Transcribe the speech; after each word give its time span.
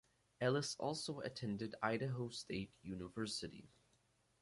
Ellis 0.39 0.75
also 0.79 1.19
attended 1.19 1.75
Idaho 1.83 2.29
State 2.29 2.71
University. 2.81 3.69